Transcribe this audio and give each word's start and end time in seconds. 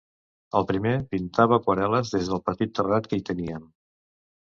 El 0.59 0.65
primer 0.71 0.93
pintava 1.11 1.61
aquarel·les 1.63 2.17
des 2.17 2.33
del 2.35 2.43
petit 2.51 2.77
terrat 2.81 3.11
que 3.15 3.21
hi 3.23 3.27
teníem. 3.33 3.73